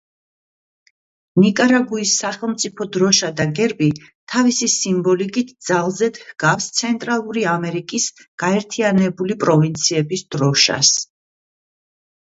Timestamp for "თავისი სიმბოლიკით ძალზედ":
4.33-6.19